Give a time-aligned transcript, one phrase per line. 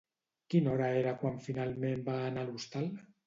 [0.53, 2.89] Quina hora era quan finalment va anar l'hostal?